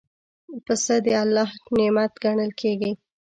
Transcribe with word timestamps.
پسه 0.65 0.95
د 1.05 1.07
الله 1.21 1.49
نعمت 1.77 2.11
ګڼل 2.23 2.51
کېږي. 2.61 2.91